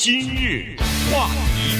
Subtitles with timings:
[0.00, 0.76] 今日
[1.10, 1.76] 话题，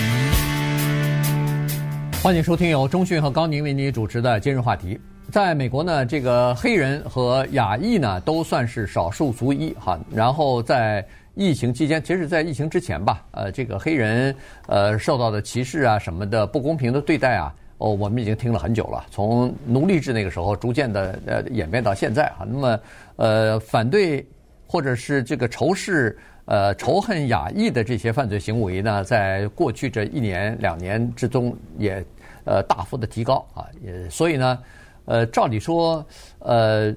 [2.21, 4.99] 欢迎收听由中讯和高宁为您主持的今日话题。
[5.31, 9.97] 在美国呢，这个黑人和亚裔呢都算是少数族裔哈。
[10.13, 14.35] 然后在疫情期间，其实，在疫情之前吧，呃，这个黑人
[14.67, 19.07] 呃受到的歧视啊什么的不公平的对待啊，哦，我们已经听了很久了。
[19.13, 22.45] 从奴隶制那个时候，逐渐的呃演变到现在哈。
[22.45, 22.81] 那么
[23.15, 24.27] 呃，反对
[24.67, 26.19] 或者是这个仇视。
[26.49, 32.03] 呃，仇恨亚裔的这些犯罪行为呢，在过去这一年两年之中也
[32.45, 34.59] 呃大幅的提高啊，也所以呢，
[35.05, 36.03] 呃，照理说，
[36.39, 36.91] 呃，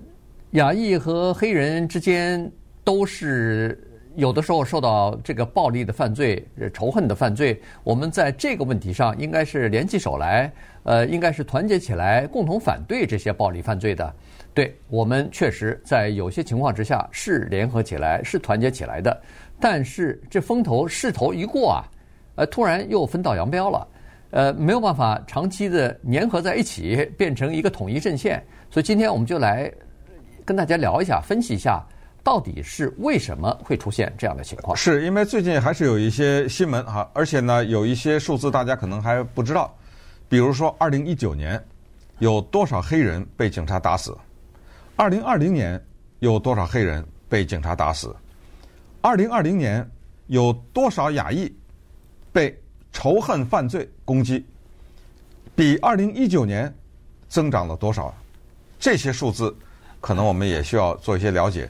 [0.51, 2.49] 亚裔和黑人之间
[2.85, 3.77] 都是
[4.15, 6.41] 有的时候受到这个暴力的犯罪、
[6.73, 10.49] 仇恨的犯罪，我们在这个问题上应该是联起手来，
[10.83, 14.13] 呃，应该是团结起来，共同反对这些暴力犯罪的。
[14.53, 19.21] 对，我们确实在有些情况之下是联合起来，是团结起来的。
[19.61, 21.85] 但是这风头势头一过啊，
[22.35, 23.87] 呃，突然又分道扬镳了，
[24.31, 28.43] 呃，没有办法长期的粘合在一起，变成一个统一阵线。
[28.71, 29.71] 所以今天我们就来
[30.43, 31.85] 跟大家聊一下，分析一下
[32.23, 34.75] 到底是为什么会出现这样的情况。
[34.75, 39.71] 是因为最近还是有一些新闻哈，而且呢，有一些数字大家可能还不知道，
[40.27, 41.63] 比如说二零一九年
[42.19, 44.17] 有多少黑人被警察打死，
[44.95, 45.79] 二零二零年
[46.19, 48.15] 有多少黑人被警察打死。
[49.01, 49.89] 二零二零年
[50.27, 51.51] 有多少亚裔
[52.31, 52.57] 被
[52.91, 54.45] 仇恨犯罪攻击？
[55.55, 56.73] 比二零一九年
[57.27, 58.13] 增长了多少？
[58.79, 59.55] 这些数字
[59.99, 61.69] 可能我们也需要做一些了解。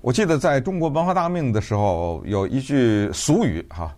[0.00, 3.94] 我记得在中国文化大革命的时候，有一句俗语哈，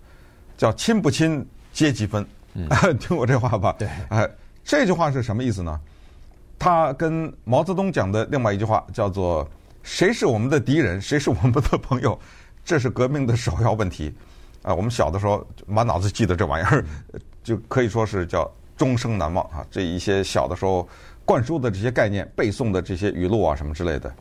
[0.56, 2.26] 叫“亲不亲，阶级分”。
[2.54, 3.74] 嗯， 听我这话吧？
[3.78, 3.88] 对。
[4.08, 4.28] 哎，
[4.64, 5.80] 这句话是什么意思呢？
[6.58, 9.48] 他跟毛泽东讲的另外一句话叫做
[9.82, 12.18] “谁是我们的敌人，谁是我们的朋友”。
[12.64, 14.14] 这是革命的首要问题，
[14.62, 16.84] 啊，我们小的时候满脑子记得这玩意儿，
[17.42, 19.66] 就可以说是叫终生难忘啊。
[19.70, 20.88] 这一些小的时候
[21.24, 24.14] 灌输的这些概念、背诵的这些语录啊，什么之类的。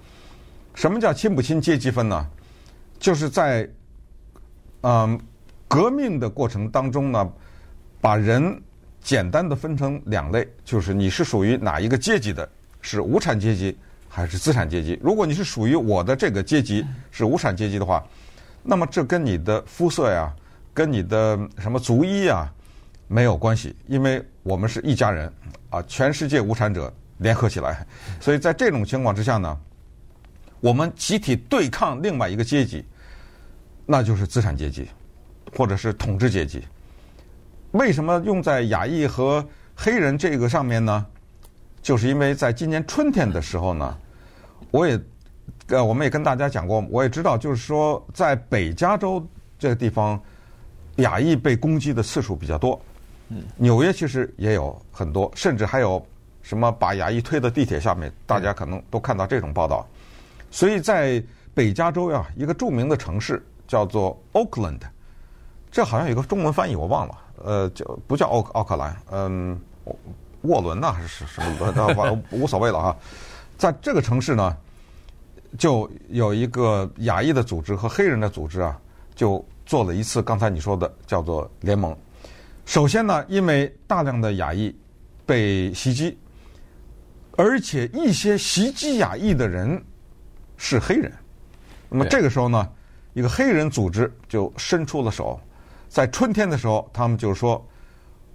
[0.73, 2.27] 什么叫亲不亲阶级分呢？
[2.99, 3.69] 就是在
[4.81, 5.19] 嗯
[5.67, 7.31] 革命的过程当中呢，
[7.99, 8.59] 把人
[9.01, 12.49] 简单的分成两类，就是你是属于哪一个阶级的，
[12.81, 13.77] 是无产阶级
[14.09, 14.99] 还是资产阶级？
[15.03, 18.03] 如果你是属于我的这个阶级，是无产阶级的话。
[18.63, 20.31] 那么这跟你的肤色呀，
[20.73, 22.51] 跟你的什么族裔啊
[23.07, 25.31] 没有关系，因为我们是一家人
[25.69, 27.85] 啊，全世界无产者联合起来，
[28.21, 29.59] 所以在这种情况之下呢，
[30.59, 32.85] 我们集体对抗另外一个阶级，
[33.85, 34.87] 那就是资产阶级，
[35.57, 36.63] 或者是统治阶级。
[37.71, 39.43] 为什么用在亚裔和
[39.75, 41.05] 黑人这个上面呢？
[41.81, 43.97] 就是因为在今年春天的时候呢，
[44.69, 44.99] 我也。
[45.71, 49.25] 呃，我们也跟大家讲过，我也知道，就是说，在北加州
[49.57, 50.21] 这个地方，
[50.97, 52.79] 亚裔被攻击的次数比较多。
[53.29, 56.05] 嗯，纽约其实也有很多，甚至还有
[56.41, 59.87] 什么把亚裔推到地铁下面，大家可能都看到这种报道。
[60.49, 61.23] 所以在
[61.53, 64.81] 北加州呀，一个著名的城市叫做 Oakland，
[65.71, 68.93] 这好像有个中文翻译我忘了，呃，叫不叫奥奥克兰？
[69.11, 69.57] 嗯，
[70.41, 72.97] 沃伦呐还是什么的，无所谓了哈。
[73.57, 74.57] 在这个城市呢。
[75.57, 78.79] 就有一个亚裔的组织和黑人的组织啊，
[79.15, 81.95] 就做了一次刚才你说的叫做联盟。
[82.65, 84.73] 首先呢，因为大量的亚裔
[85.25, 86.17] 被袭击，
[87.35, 89.83] 而且一些袭击亚裔的人
[90.57, 91.11] 是黑人，
[91.89, 92.69] 那么这个时候呢，
[93.13, 95.39] 一个黑人组织就伸出了手，
[95.89, 97.65] 在春天的时候，他们就说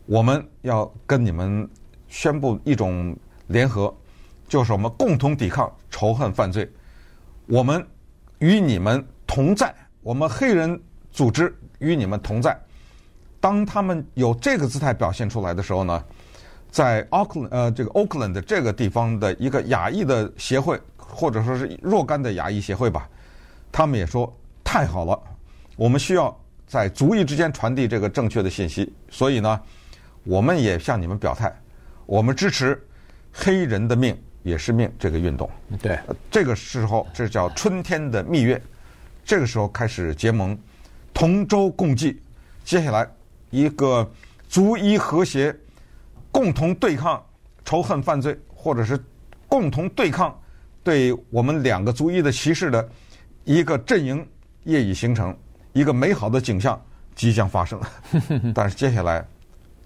[0.04, 1.66] 我们要跟你们
[2.08, 3.16] 宣布一种
[3.46, 3.94] 联合，
[4.48, 6.70] 就是我们共同抵抗仇恨犯罪。
[7.46, 7.86] 我们
[8.40, 10.80] 与你们同在，我们黑人
[11.12, 12.58] 组织与你们同在。
[13.40, 16.04] 当他们有这个姿态表现出来的时候呢，
[16.70, 23.08] 在奥克呃这个 Oakland 的这个地方的一个亚裔的协会，或者说是若干的亚裔协会吧，
[23.70, 25.16] 他们也说太好了，
[25.76, 26.36] 我们需要
[26.66, 29.60] 在族裔之间传递这个正确的信息，所以呢，
[30.24, 31.54] 我们也向你们表态，
[32.06, 32.84] 我们支持
[33.32, 34.18] 黑人的命。
[34.46, 35.50] 也是命这个运动，
[35.82, 35.98] 对，
[36.30, 38.62] 这个时候这叫春天的蜜月，
[39.24, 40.56] 这个时候开始结盟，
[41.12, 42.22] 同舟共济，
[42.64, 43.04] 接下来
[43.50, 44.08] 一个
[44.48, 45.52] 族裔和谐，
[46.30, 47.20] 共同对抗
[47.64, 48.96] 仇恨犯罪，或者是
[49.48, 50.40] 共同对抗
[50.84, 52.88] 对我们两个族裔的歧视的
[53.42, 54.24] 一个阵营
[54.62, 55.36] 业已形成，
[55.72, 56.80] 一个美好的景象
[57.16, 57.80] 即将发生，
[58.54, 59.26] 但是接下来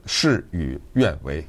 [0.05, 1.43] 事与愿违。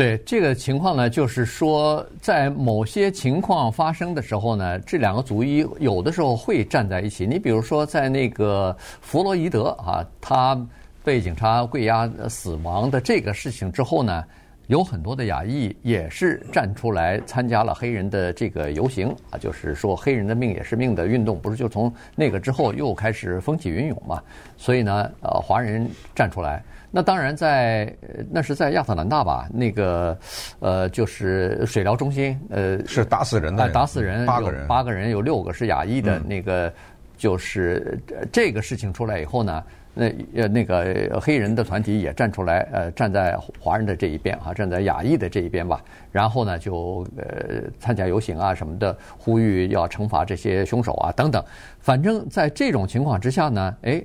[0.00, 7.26] 对这个情况呢，就是说，在某些情况发生的时候呢，这两个族裔有的时候会站在一起。
[7.26, 10.58] 你比如说，在那个弗洛伊德啊，他
[11.04, 14.24] 被警察跪压死亡的这个事情之后呢，
[14.68, 24.22] 有很多的亚裔也是站出来参加了黑人的这个游行啊，就是说黑人的命也是命的运动，不是就从那个之后又开始风起云涌嘛？
[24.56, 26.62] 所以呢，呃，华人站出来。
[26.92, 29.48] 那当然在，在那是在亚特兰大吧？
[29.52, 30.18] 那个，
[30.58, 36.18] 呃，就是水疗中心，呃，是打死人的人，打死人，八个人，八个人有六个是亚裔的。
[36.18, 36.72] 那个
[37.16, 37.96] 就是
[38.32, 39.62] 这个事情出来以后呢，
[39.94, 45.80] 那呃那个黑人的团体也站出来，呃，站在华人的这一边啊，站在亚裔的这一边吧。
[46.10, 51.40] 然后呢，就呃参加游行啊什么的，呼吁要惩罚这些凶手啊等等。
[51.78, 54.02] 反正在这种情况之下呢，哎。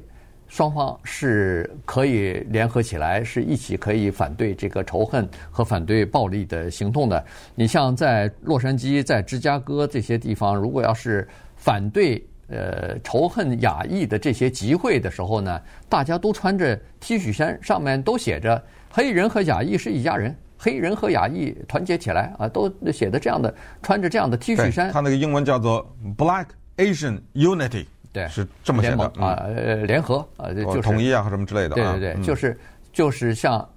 [0.47, 7.23] 双方是可以联合起来，是一起可以反对这个仇恨和反对暴力的行动的。
[7.55, 15.59] 你像在洛杉矶、在芝加哥这些地方，如果要是反对呃仇恨亚裔的这些集会的时候呢，
[15.89, 24.91] 大家都穿着 T 恤衫，上面都写着“黑人和亚裔是一家人”，黑人和亚裔团结起来啊，都写的这样的，穿着这样的 T 恤衫。
[24.91, 26.45] 他那个英文叫做 “Black
[26.77, 27.87] Asian Unity”。
[28.15, 31.75] 对，是这么写的啊，呃，联合啊，就是统一啊，或什么之类的。
[31.75, 32.57] 对对对，就是
[32.93, 33.67] 就是像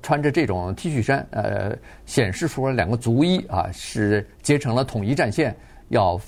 [0.00, 1.76] 穿着这种 T 恤衫，呃，
[2.06, 5.56] 显示出了两个族裔啊是结成了统一战线，
[5.88, 6.20] 要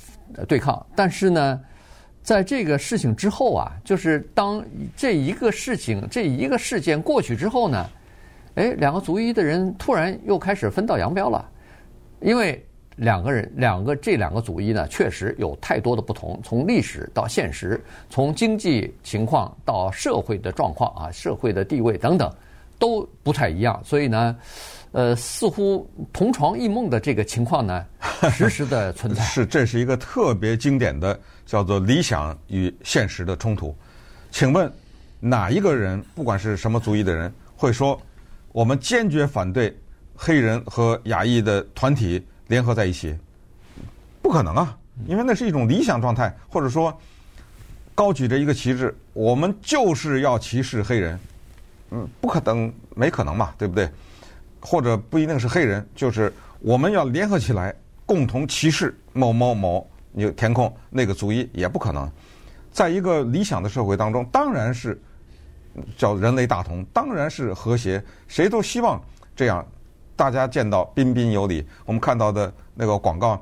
[0.48, 0.84] 对抗。
[0.96, 1.60] 但是呢，
[2.20, 4.60] 在这个事情之后啊，就是当
[4.96, 7.86] 这一个事情这一个事件过去之后呢，
[8.56, 11.48] 哎，两个族裔的人突然又开始分道扬镳了，
[12.20, 12.60] 因为。
[12.96, 16.40] 两个人，两个这两个族裔呢，确实有太多的不同。
[16.42, 17.78] 从历史到现实，
[18.08, 22.34] 从经济情况到社会的状况啊，社会的地位等等，
[22.78, 23.78] 都不太一样。
[23.84, 24.36] 所以呢，
[24.92, 27.84] 呃，似乎同床异梦的这个情况呢，
[28.32, 29.22] 时时的存在。
[29.24, 33.76] 是，这是一个特别经典的叫做理想与现实的冲突。
[34.30, 34.72] 请问
[35.20, 38.00] 哪一个人，不管是什么族裔的人，会说
[38.52, 39.76] 我们坚决反对
[40.14, 42.26] 黑人和亚裔的团体？
[42.46, 43.16] 联合在一起，
[44.22, 44.76] 不可能啊！
[45.06, 46.96] 因为那是一种理想状态，或者说
[47.94, 51.18] 高举着一个旗帜，我们就是要歧视黑人，
[51.90, 53.88] 嗯，不可能，没可能嘛，对不对？
[54.60, 62.10] 或者不一定是黑人，就是我们要联合起来，共同歧视某某某，你填空那个族裔也不可能。
[62.72, 65.00] 在一个理想的社会当中，当然是
[65.96, 69.02] 叫人类大同，当然是和谐，谁都希望
[69.34, 69.64] 这样。
[70.16, 73.40] 大家见到彬彬有礼，我们看到的那个广告，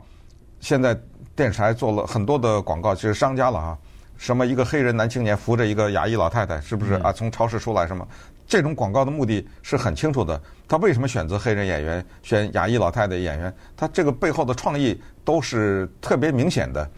[0.59, 0.99] 现在
[1.37, 3.79] 电视台做了很多的广告，其实商家了啊，
[4.19, 7.13] 什么一个黑人男青年扶着一个亚裔老太太，是不是啊？
[7.13, 8.07] 从超市出来什么？
[8.47, 10.39] 这种广告的目的是很清楚的。
[10.69, 13.55] 他为什么选择黑人演员，选亚裔老太太演员？
[13.77, 16.91] 他这个背后的创意都是特别明显的。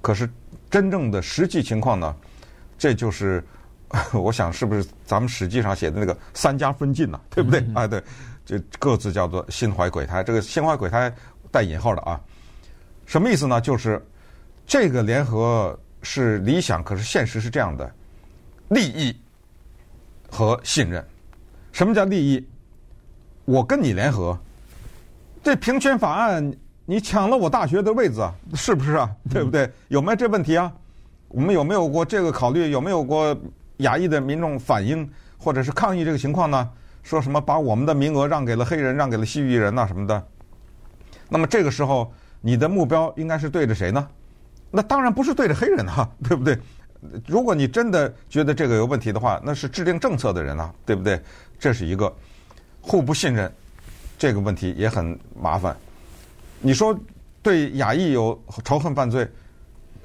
[0.00, 0.30] 可是
[0.70, 2.14] 真正的实际情况呢？
[2.78, 3.42] 这就是
[4.12, 7.20] 我想是不是咱们史记上写的那个三家分晋呐？
[7.30, 7.64] 对不对？
[7.74, 8.02] 哎，对。
[8.44, 11.12] 就各自叫做心怀鬼胎，这个心怀鬼胎
[11.50, 12.20] 带引号的啊，
[13.04, 13.60] 什么意思呢？
[13.60, 14.00] 就是
[14.64, 17.92] 这个联合是理想，可是现实是这样的：
[18.68, 19.20] 利益
[20.30, 21.04] 和信任。
[21.72, 22.48] 什么叫利益？
[23.46, 24.38] 我跟你联合，
[25.42, 26.54] 这平权法案
[26.84, 29.10] 你抢了我大学的位子，是不是啊？
[29.28, 29.68] 对不对？
[29.88, 30.72] 有没有这问题啊？
[31.26, 32.70] 我们有没有过这个考虑？
[32.70, 33.36] 有没有过
[33.78, 35.08] 亚裔的民众反映
[35.38, 36.70] 或者是抗议这个情况呢？
[37.02, 40.26] 说什么把我们的名额让给了黑人，让给了西域人呐什么的？
[41.28, 44.08] 那么这个时候，你的目标应该是对着谁呢？
[44.72, 46.58] 那当然不是对着黑人啊， 对不对？
[47.26, 51.20] 如果你真的觉得这个有问题的话，那是制定政策的人啊，对不对？
[51.60, 52.12] 这是一个
[52.80, 53.52] 互不信任，
[54.18, 55.76] 这个问题也很麻烦。
[56.60, 56.98] 你说
[57.40, 59.28] 对亚裔有仇恨犯罪，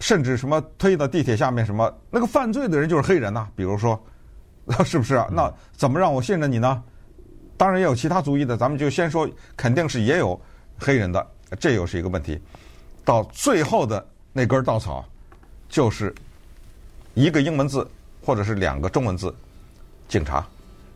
[0.02, 3.98] 甚至什么推到地铁下面什么，那个犯罪的人就是黑人呐，比如说，
[4.84, 5.28] 是不是啊？
[5.32, 6.84] 那怎么让我信任你呢？
[7.56, 10.40] 当然也有其他族裔的，咱们就先说，肯定是也有
[10.80, 11.26] 黑人的，
[11.60, 12.42] 这又是一个问题。
[13.06, 14.04] 到最后的
[14.34, 15.06] 那根稻草，
[15.70, 16.14] 就是
[17.14, 17.88] 一个英文字
[18.26, 19.34] 或者是两个中文字，
[20.08, 20.44] 警察，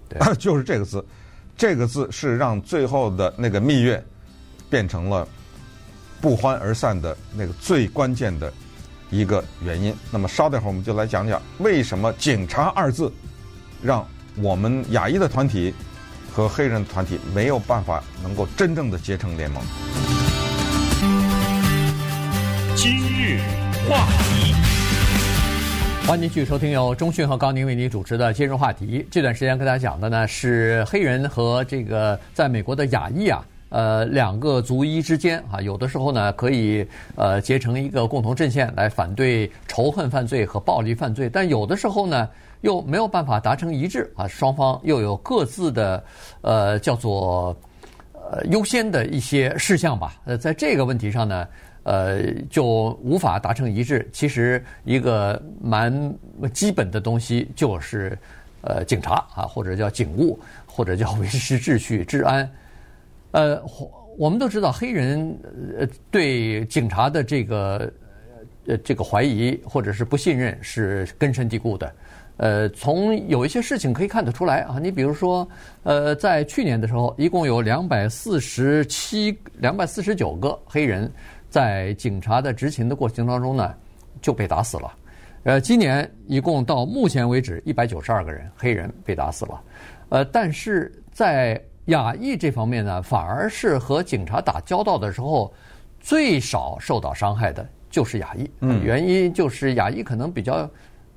[0.09, 1.05] 对， 就是这个字，
[1.55, 4.03] 这个字是让最后的那个蜜月
[4.67, 5.27] 变成了
[6.19, 8.51] 不欢而散的那个最关键的
[9.15, 9.93] 一个原因。
[10.11, 13.11] 那么稍等会儿我们就来讲讲为什么“警察”二字
[13.81, 14.05] 让
[14.35, 15.73] 我们亚裔的团体。
[16.35, 19.63] 和黑人团体没有办法能够真正的结成联盟。
[22.75, 23.39] 今日
[23.87, 24.53] 话题，
[26.05, 29.07] 欢迎继续收听由中讯和高宁为您主持的今日话题。
[29.09, 33.41] 这段时间跟大家讲的呢是黑人和这个在美国的亚裔啊，
[33.75, 42.29] 呃，两个族裔之间啊，有的时候呢可以呃结成一个共同阵线来反对仇恨犯罪和暴力犯罪，但有的时候呢
[42.61, 46.01] 又没有办法达成一致啊，双方又有各自的
[46.39, 47.53] 呃叫做
[48.13, 50.15] 呃优先的一些事项吧。
[50.23, 51.45] 呃，在这个问题上呢。
[51.87, 54.09] 呃，就无法达成一致。
[54.11, 55.93] 其实一个蛮
[56.51, 58.17] 基本的东西就是，
[58.61, 62.49] 呃，警察啊，或者叫警务，或者叫 维持秩序、治安。
[63.35, 63.61] 呃，
[64.17, 65.37] 我们都知道，黑人
[65.77, 67.91] 呃对警察的这个
[68.65, 71.91] 呃这个怀疑或者是不信任是根深蒂固的。
[72.37, 74.79] 呃，从有一些事情可以看得出来啊。
[74.81, 75.45] 你比如说，
[75.83, 81.11] 呃，在去年的时候，一共有两百四十七、两百四十九个黑人。
[81.49, 83.73] 在警察的执勤的过程当中呢，
[84.21, 84.93] 就被打死了。
[85.43, 89.61] 呃，今年一共到目前为止一百九十二个人黑人被打死了。
[90.09, 95.53] 呃，但是在亚裔这方面呢，反而是和警察打交道的时候
[95.99, 98.49] 最少受到伤害的就是亚裔。
[98.61, 100.69] 嗯，原因就是亚裔可能比较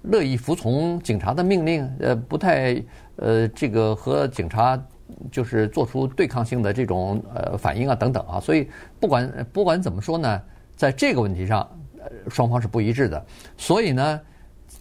[0.02, 2.82] 乐意服从警察的命令，呃，不太
[3.16, 4.80] 呃这个和警察。
[5.32, 8.68] 就是做出对抗性的这种呃反应啊等等啊，所以
[9.00, 10.42] 不管不管怎么说呢，
[10.76, 11.66] 在这个问题上，
[11.98, 13.26] 呃，双方是不一致的。
[13.56, 14.20] 所以呢，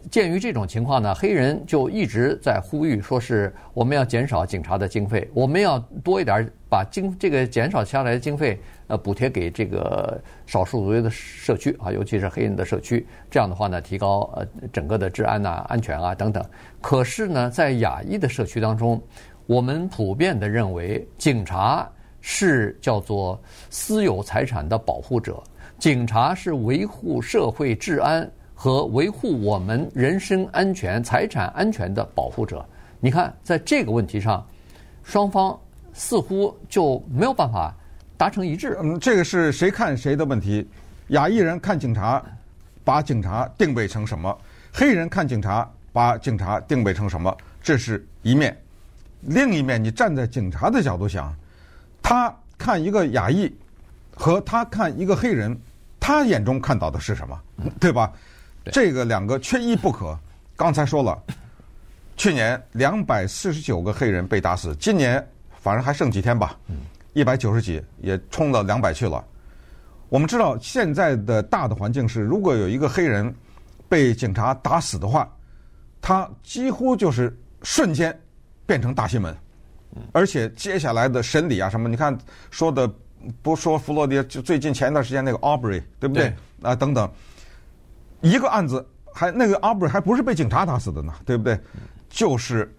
[0.09, 13.05] 鉴于这种情况呢，黑人就一直在呼吁，说是我们要减少警察的经费，我们要多一点把经这个减少下来的经费呃补贴给这个少数族裔的社区啊，尤其是黑人的社区。
[13.29, 16.43] 这样的话呢，提高呃整个的治安啊、安全啊等等。
[16.81, 19.01] 可是呢，在亚裔的社区当中，
[19.45, 21.87] 我们普遍的认为，警察
[22.21, 25.41] 是叫做私有财产的保护者，
[25.77, 32.65] 警察是维护社会治安和维护我们人身安全、财产安全的保护者。
[32.99, 34.43] 你看，在这个问题上，
[35.03, 35.57] 双方
[35.93, 37.71] 似乎就没有办法
[38.17, 38.75] 达成一致。
[38.81, 40.67] 嗯，这个是谁看谁的问题。
[41.09, 42.19] 亚裔人看警察，
[42.83, 44.35] 把警察定位成什么；
[44.73, 47.37] 黑人看警察，把警察定位成什么。
[47.61, 48.57] 这是一面。
[49.21, 51.31] 另一面，你站在警察的角度想，
[52.01, 53.55] 他看一个亚裔
[54.15, 55.55] 和他看一个黑人，
[55.99, 57.39] 他眼中看到的是什么？
[57.79, 58.11] 对吧？
[58.71, 60.17] 对这个两个缺一不可。
[60.55, 61.21] 刚才说了，
[62.15, 65.25] 去年两百四十九个黑人被打死，今年
[65.59, 66.57] 反正还剩几天吧，
[67.13, 69.23] 一百九十几也冲到两百去了。
[70.09, 73.33] 我们知道现在的大的环境是，如果有一个黑人
[73.89, 75.29] 被警察打死的话，
[76.01, 78.17] 他几乎就是瞬间。
[78.67, 79.33] 变成大新闻，
[80.11, 82.13] 而且接下来的审理啊什么，你看
[82.51, 82.85] 说的
[83.41, 86.33] 不说弗洛迪，就最近前一段时间那个 Aubrey 对不对？
[86.61, 87.09] 啊等等，
[88.21, 91.59] 一个案子还那个阿布还不是被警察打死的呢，对不对？
[92.09, 92.73] 就是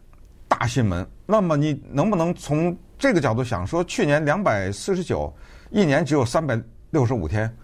[0.47, 1.07] 大新闻。
[1.27, 5.33] 那么你能不能从这个角度想说，去年两百四十九，
[5.71, 7.55] 一年只有三百六十五天，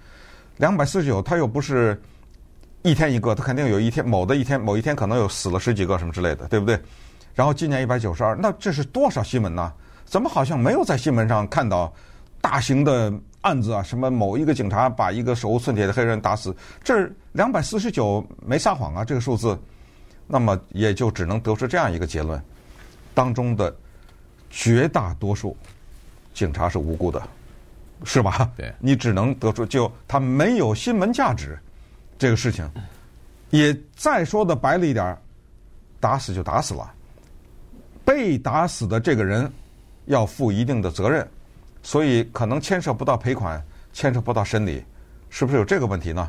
[0.59, 2.01] 两百四十九，他又不是
[2.83, 6.79] 一天一个，他肯定有一天某的一天某一天可能有死了十几个什么之类的，对不对？
[7.35, 9.73] 然后今年一百九十二，那这是多少新闻呢？
[10.05, 11.93] 怎么好像没有在新闻上看到
[12.41, 13.13] 大型的
[13.45, 13.83] 案子啊？
[13.83, 16.55] 什么某一个警察把一个手无寸铁的黑人打死？
[16.83, 19.57] 这两百四十九没撒谎啊，这个数字。
[20.27, 22.43] 那么也就只能得出这样一个结论：
[23.13, 23.75] 当中的
[24.49, 25.55] 绝大多数
[26.33, 27.23] 警察是无辜的，
[28.05, 28.51] 是吧？
[28.57, 31.59] 对，你只能得出就他没有新闻价值
[32.19, 32.67] 这个事情。
[33.51, 35.17] 也再说的白了一点，
[36.01, 36.91] 打死就打死了。
[38.03, 39.53] 被打死的这个人
[40.07, 41.29] 要负一定的责任，
[41.85, 43.63] 所以可能牵涉不到赔款，
[43.93, 44.83] 牵涉不到审理，
[45.31, 46.29] 是不是有这个问题呢？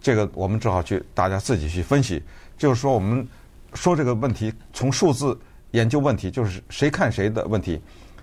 [0.00, 2.20] 这个我们只好去大家自己去分析。
[2.56, 3.26] 就是说，我们
[3.74, 5.38] 说这个问题从数字
[5.72, 7.80] 研究问题，就是谁看谁的问题。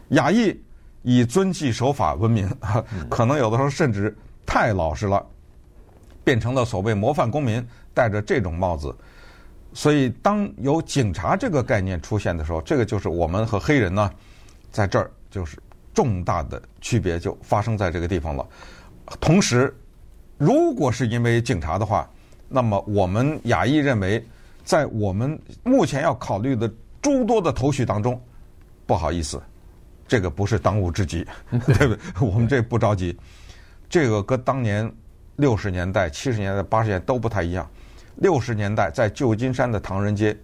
[0.10, 0.60] 亚裔
[1.04, 2.50] 以遵纪守法闻名，
[3.10, 4.14] 可能有的时候甚至
[4.46, 5.24] 太老实了，
[6.24, 8.94] 变成了所谓模范公民，戴着这种帽子。
[9.74, 14.10] 所以，当有警察这个概念出现的时候，这个就是我们和黑人呢，
[14.72, 15.58] 在这儿就是
[15.96, 18.46] 重大的区别就发生在这个地方了。
[19.20, 19.76] 同时，
[20.38, 22.08] 如果是因为警察的话，
[22.48, 24.24] 那么我们亚裔认为，
[24.64, 26.72] 在我们目前要考虑的
[27.02, 28.22] 诸多的头绪当中，
[28.86, 29.42] 不好意思，
[30.08, 31.26] 这个不是当务之急，
[31.66, 31.98] 对不对？
[32.20, 33.18] 我们这不着急。
[33.88, 34.92] 这个跟当年
[35.38, 37.70] 六十年代、七十年代、八十年代都不太一样。
[38.16, 40.36] 六十年代在旧金山的唐人街，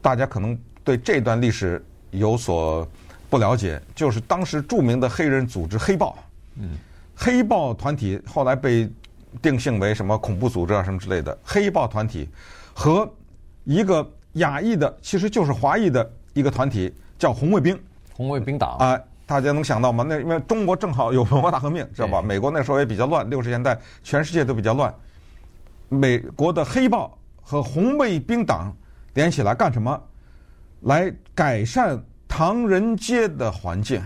[0.00, 2.88] 大家可能对这段历史有所
[3.34, 6.16] 不了解，就是当时著名的黑人组织黑豹，
[6.54, 6.78] 嗯，
[7.16, 8.88] 黑豹团体后来被
[9.42, 12.28] 定性为什么恐怖组织啊什么之类的，黑豹团体
[12.72, 13.12] 和
[13.64, 17.76] 一个亚裔的，其实就是华裔的一个团体，叫红卫兵。
[18.12, 20.06] 红卫兵党啊，大家能想到吗？
[20.08, 22.22] 那因为中国正好有文化大革命，知道吧？
[22.22, 24.94] 美国那时候也比较乱，六十年代全世界都比较乱。
[25.88, 28.72] 美国的黑豹和红卫兵党
[29.14, 30.00] 连起来干什么？
[30.82, 32.00] 来改善
[32.36, 34.02] 唐人街的环境，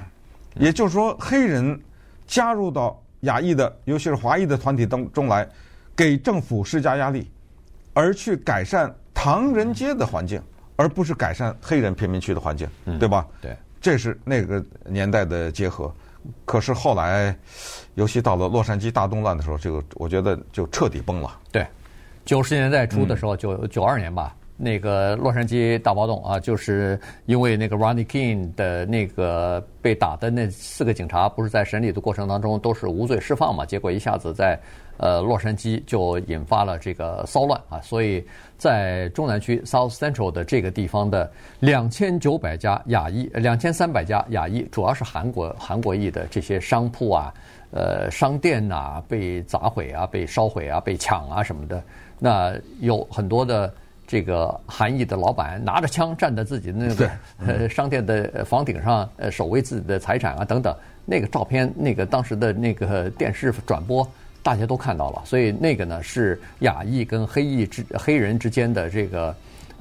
[0.57, 1.81] 也就是说，黑人
[2.27, 5.49] 加入到亚裔的，尤其是华裔的团体当中来，
[5.97, 7.31] 给政府施加压力，
[7.95, 10.43] 而去改善唐人街的环境，
[10.77, 12.69] 而不是改善黑人贫民区的环境，
[13.01, 13.27] 对吧？
[13.41, 15.91] 对，这是那个年代的结合。
[16.45, 17.35] 可是后来，
[17.95, 21.35] 尤其到了洛杉矶大动乱的时候，这个我觉得就彻底崩了。
[21.51, 21.67] 对，
[22.27, 24.35] 九十年代初的时候，九九二年吧。
[24.61, 33.65] 那个洛杉矶大暴动啊，就是因为那个 Ronnie King 的那个被打的那四个警察，不是在审理的过程当中都是无罪释放嘛？
[33.65, 34.59] 结果一下子在
[34.97, 47.33] 呃洛杉矶就引发了这个骚乱啊，所以在中南区 South Central 的这个地方的两千九百家亚裔，两千三百家亚裔，主要是韩国韩国裔的这些商铺啊、
[47.71, 51.81] 呃商店呐、被砸毁啊、被烧毁啊、被抢啊什么的，
[52.19, 53.73] 那有很多的。
[54.09, 57.11] 这个韩裔的老板拿着枪站在自己的那个
[57.47, 60.75] 呃商店的房顶上，呃守卫自己的财产啊等等，
[61.05, 64.11] 那个照片，那个当时的那个电视转播，
[64.43, 65.23] 大家都看到了。
[65.27, 69.37] 所以那个呢是亚裔跟黑裔之黑人之间的这个，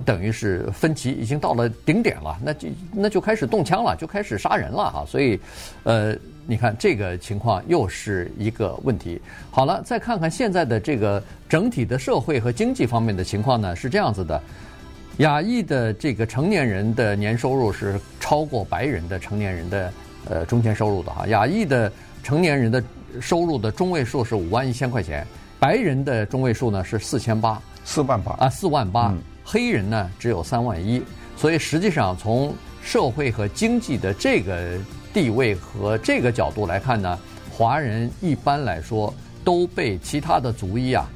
[0.06, 5.06] 等于是分歧已经到了顶点了，那就那就开始动枪了，就开始杀人了哈。
[5.08, 5.40] 所以，
[5.84, 6.16] 呃。
[6.50, 9.22] 你看这个情况又是一个问题。
[9.52, 14.42] 好了，再看看现在的这个整体的社会和经济方面的情况呢，是这样子的：
[15.18, 19.94] 亚裔的这个成年人的年收入是超过白人的成年人的
[20.30, 21.28] 呃中间收入的哈。
[21.28, 21.92] 亚裔的
[22.24, 22.82] 成年人的
[23.20, 25.28] 收入的中位数是五万一千块钱，
[25.60, 29.14] 白人的中位数呢是四千八，四万八啊，四万八。
[29.50, 31.02] 黑人呢只有三万一，
[31.38, 34.78] 所以实际上从社会和经济的这个。
[35.14, 37.18] 地位和这个角度来看呢，
[37.50, 39.12] 华人一般来说
[39.44, 41.10] 都被其他的族裔啊，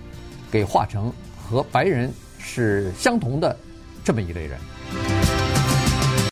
[0.49, 3.55] 给划成和白人是相同的
[4.03, 4.57] 这么一类人。